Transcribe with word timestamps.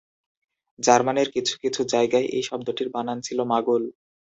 জার্মানির 0.79 1.29
কিছু 1.31 1.53
কিছু 1.63 1.81
জায়গায় 1.93 2.27
এই 2.35 2.43
শব্দটির 2.49 2.89
বানান 2.95 3.17
ছিল 3.21 3.39
মাগল। 3.51 3.83